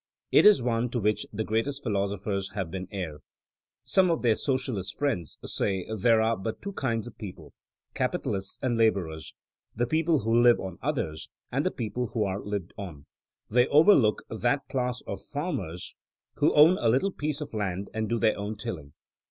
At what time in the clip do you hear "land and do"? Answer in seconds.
17.53-18.17